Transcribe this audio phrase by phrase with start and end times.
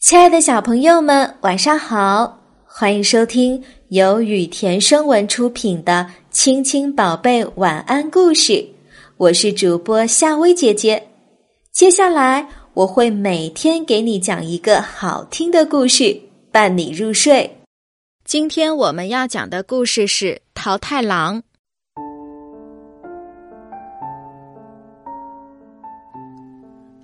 [0.00, 2.38] 亲爱的小朋友们，晚上好！
[2.64, 8.52] 欢迎收听由雨田声文出品的《亲亲宝贝晚安故事》，
[9.16, 11.02] 我是主播夏薇姐姐。
[11.72, 16.16] 接下来我会每天给你讲一个好听的故事，
[16.52, 17.58] 伴你入睡。
[18.24, 21.42] 今天我们要讲的故事是《桃太郎》。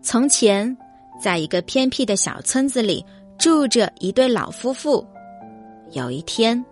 [0.00, 0.76] 从前。
[1.20, 3.04] 在一个偏僻的小村子里，
[3.38, 5.06] 住着一对老夫妇。
[5.90, 6.64] 有一天，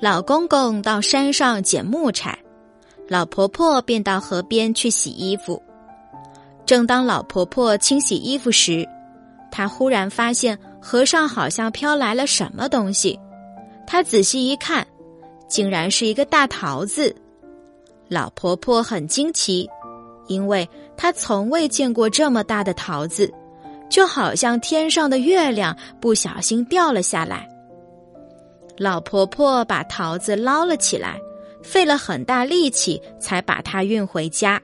[0.00, 2.38] 老公公到山上捡木柴，
[3.08, 5.60] 老婆婆便到河边去洗衣服。
[6.64, 8.88] 正当老婆婆清洗衣服时，
[9.50, 13.18] 她忽然发现河上好像飘来了什么东西。
[13.86, 14.86] 她仔细一看，
[15.48, 17.14] 竟然是一个大桃子。
[18.08, 19.68] 老婆婆很惊奇，
[20.28, 23.30] 因为她从未见过这么大的桃子。
[23.92, 27.46] 就好像天上的月亮不小心掉了下来。
[28.78, 31.20] 老婆婆把桃子捞了起来，
[31.62, 34.58] 费了很大力气才把它运回家。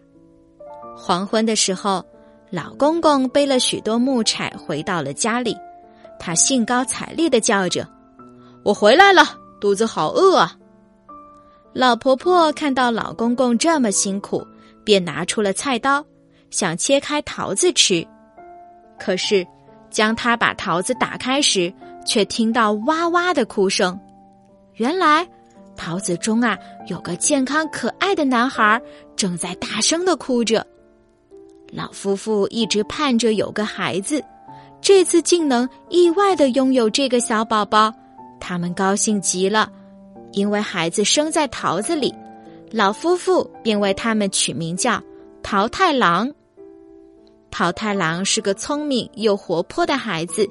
[0.97, 2.03] 黄昏的时候，
[2.49, 5.55] 老公公背了许多木柴回到了家里，
[6.19, 7.87] 他兴高采烈的叫着
[8.65, 9.23] ：“我回来了，
[9.61, 10.57] 肚子好饿啊！”
[11.75, 14.43] 老婆婆看到老公公这么辛苦，
[14.85, 16.03] 便拿出了菜刀，
[16.49, 18.05] 想切开桃子吃。
[18.99, 19.47] 可是，
[19.91, 21.73] 将他把桃子打开时，
[22.05, 23.99] 却听到哇哇的哭声。
[24.75, 25.27] 原来，
[25.77, 28.81] 桃子中啊有个健康可爱的男孩，
[29.17, 30.67] 正在大声的哭着。
[31.71, 34.23] 老夫妇一直盼着有个孩子，
[34.81, 37.93] 这次竟能意外的拥有这个小宝宝，
[38.41, 39.71] 他们高兴极了。
[40.33, 42.15] 因为孩子生在桃子里，
[42.71, 45.03] 老夫妇便为他们取名叫
[45.43, 46.31] 桃太郎。
[47.59, 50.49] 桃太郎是个聪明又活泼的孩子，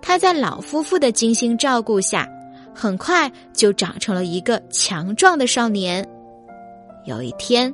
[0.00, 2.26] 他在老夫妇的精心照顾下，
[2.74, 6.08] 很快就长成了一个强壮的少年。
[7.04, 7.70] 有一天，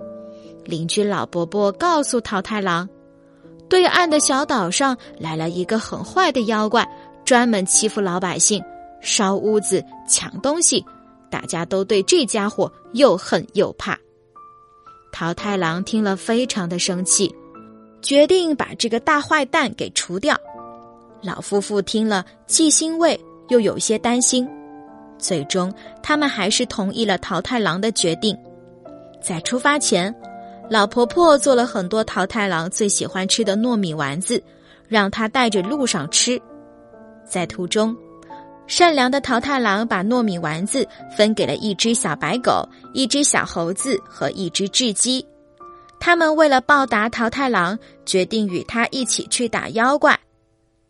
[0.64, 2.88] 邻居老伯伯告诉桃太郎，
[3.68, 6.84] 对岸的小岛上来了一个很坏的妖怪，
[7.24, 8.60] 专门欺负老百姓，
[9.00, 10.84] 烧屋子、抢东西，
[11.30, 13.96] 大家都对这家伙又恨又怕。
[15.12, 17.32] 桃太郎听了，非常的生气。
[18.04, 20.38] 决定把这个大坏蛋给除掉。
[21.22, 24.46] 老夫妇听了，既欣慰又有些担心。
[25.18, 25.72] 最终，
[26.02, 28.36] 他们还是同意了桃太郎的决定。
[29.22, 30.14] 在出发前，
[30.68, 34.42] 老婆婆做了很多桃太郎最喜欢吃的糯米丸子，
[34.86, 36.38] 让他带着路上吃。
[37.26, 37.96] 在途中，
[38.66, 40.86] 善良的桃太郎把糯米丸子
[41.16, 45.26] 分给了一只小白狗、一只小猴子和一只雉鸡。
[46.04, 50.14] 他们为了报答桃太郎，决定与他一起去打妖怪。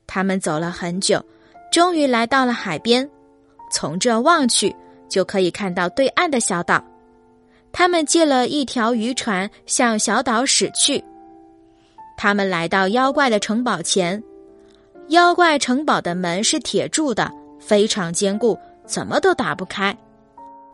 [0.08, 1.25] 他们走了很久，
[1.70, 3.08] 终于来到了海边。
[3.70, 4.75] 从这望去，
[5.08, 6.84] 就可以看到对岸的小岛。
[7.70, 11.00] 他们借了一条渔船向小岛驶去。
[12.16, 14.20] 他们来到妖怪的城堡前，
[15.10, 19.96] 妖怪城堡的门是铁铸的，非常坚固，怎么都打不开。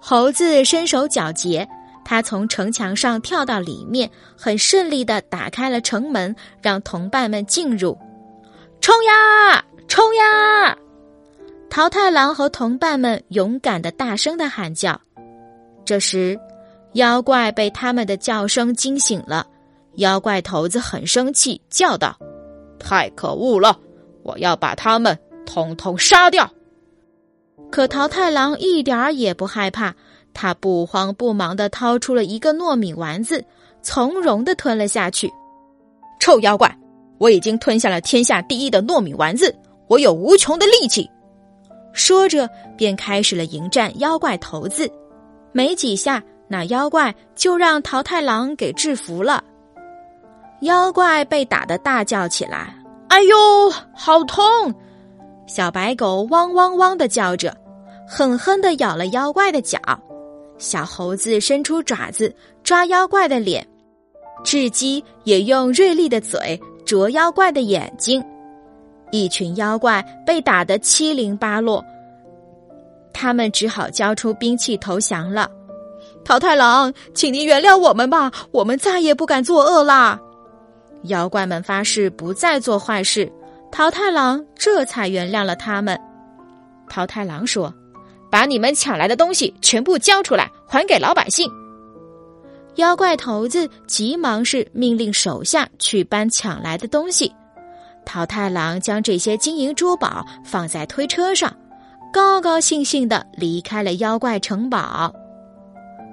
[0.01, 1.69] 猴子身手矫捷。
[2.11, 7.97] 他从城墙上跳到里面，很顺利的打开了城门，让同伴们进入。
[8.81, 10.77] 冲呀，冲呀！
[11.71, 15.01] 桃太郎和同伴们勇敢的大声的喊叫。
[15.85, 16.37] 这时，
[16.95, 19.47] 妖怪被他们的叫声惊醒了。
[19.95, 22.19] 妖怪头子很生气，叫道
[22.77, 23.79] ：“太可恶了！
[24.25, 25.17] 我要把他们
[25.47, 26.51] 统统杀掉。”
[27.71, 29.95] 可桃太郎一点儿也不害怕。
[30.41, 33.45] 他不慌不忙的掏出了一个糯米丸子，
[33.83, 35.31] 从容的吞了下去。
[36.19, 36.75] 臭妖怪，
[37.19, 39.55] 我已经吞下了天下第一的糯米丸子，
[39.87, 41.07] 我有无穷的力气。
[41.93, 44.91] 说着，便开始了迎战妖怪头子。
[45.53, 49.45] 没几下，那妖怪就让桃太郎给制服了。
[50.63, 52.75] 妖怪被打得大叫起来
[53.09, 53.37] ：“哎呦，
[53.93, 54.43] 好痛！”
[55.47, 57.55] 小白狗汪汪汪的叫着，
[58.09, 59.79] 狠狠的咬了妖怪的脚。
[60.61, 63.67] 小猴子伸出爪子抓妖怪的脸，
[64.45, 68.23] 雉鸡也用锐利的嘴啄妖怪的眼睛。
[69.11, 71.83] 一群妖怪被打得七零八落，
[73.13, 75.51] 他们只好交出兵器投降了。
[76.25, 80.21] 桃太郎，请您原谅我们吧，我们再也不敢作恶啦！
[81.05, 83.33] 妖怪们发誓不再做坏事，
[83.73, 85.99] 桃太郎这才原谅了他们。
[86.87, 87.73] 桃太郎说。
[88.31, 91.51] 把你们抢来的东西全部交出来，还给老百姓。
[92.77, 97.31] 妖怪头子急忙是命令手下去搬抢来的东西。
[98.07, 101.55] 桃太郎将这些金银珠宝放在推车上，
[102.13, 105.13] 高高兴兴的离开了妖怪城堡。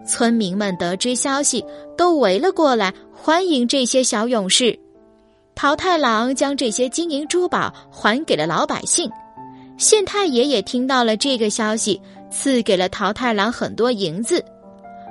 [0.06, 1.64] 村民们得知消息，
[1.98, 4.78] 都围了过来，欢迎这些小勇士。
[5.56, 9.10] 桃太郎将这些金银珠宝还给了老百姓。
[9.78, 12.02] 县太爷也听到了这个消息，
[12.32, 14.44] 赐给了桃太郎很多银子。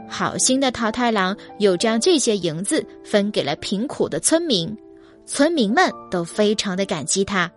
[0.09, 4.77] 好心的桃太郎又将这些银子分给了贫苦的村民，
[5.25, 7.51] 村民们都非常的感激他。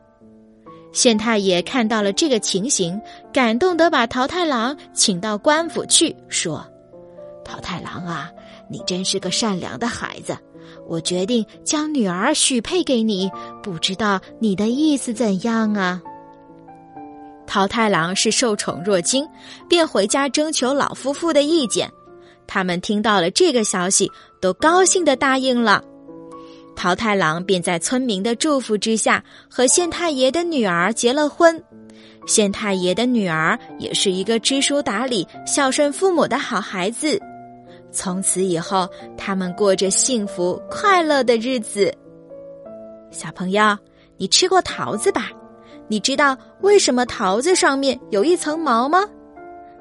[0.92, 3.00] 县太爷看到了这个情形，
[3.32, 6.66] 感动的把桃太郎请到官府去，说
[7.46, 8.32] ：“桃太郎啊，
[8.68, 10.36] 你真是个善良的孩子，
[10.88, 13.30] 我决定将女儿许配给你，
[13.62, 16.02] 不知道你的意思怎样啊？”
[17.50, 19.28] 桃太郎是受宠若惊，
[19.68, 21.92] 便回家征求老夫妇的意见。
[22.46, 24.10] 他们听到了这个消息，
[24.40, 25.84] 都高兴的答应了。
[26.76, 31.62] 桃太郎便在村民的祝福之下，和县太爷的女儿结了婚。
[32.28, 37.20] 县太爷的女儿也是一个知书达理、孝顺父母的好孩子。
[37.92, 38.88] 从此以后，
[39.18, 41.92] 他们过着幸福快乐的日子。
[43.10, 43.76] 小朋友，
[44.18, 45.32] 你吃过桃子吧？
[45.90, 49.04] 你知道为什么桃子上面有一层毛吗？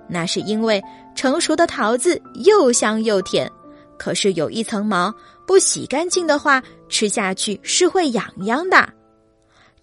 [0.09, 0.83] 那是因为
[1.15, 3.51] 成熟的桃子又香又甜，
[3.99, 5.15] 可是有一层毛，
[5.47, 8.89] 不洗干净的话，吃下去是会痒痒的。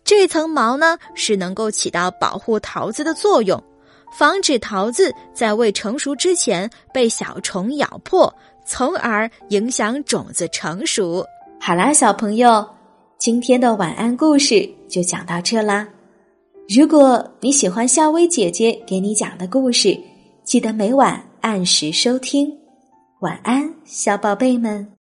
[0.03, 3.63] 这层毛呢，是能够起到保护桃子的作用，
[4.17, 8.33] 防止桃子在未成熟之前被小虫咬破，
[8.65, 11.23] 从而影响种子成熟。
[11.59, 12.67] 好啦，小朋友，
[13.19, 15.87] 今天的晚安故事就讲到这啦。
[16.67, 19.95] 如果你喜欢夏薇姐姐给你讲的故事，
[20.43, 22.51] 记得每晚按时收听。
[23.19, 24.87] 晚安，小宝贝们。